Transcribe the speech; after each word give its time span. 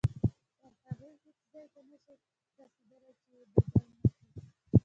تر 0.61 0.73
هغې 0.87 1.11
هیڅ 1.23 1.39
ځای 1.51 1.65
ته 1.73 1.81
نه 1.89 1.97
شئ 2.03 2.13
رسېدلی 2.19 3.11
چې 3.23 3.31
یې 3.37 3.45
بدل 3.53 3.87
نه 3.95 4.01
کړئ. 4.05 4.09